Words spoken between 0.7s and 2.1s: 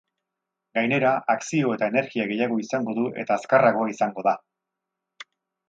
Gainera, akzio eta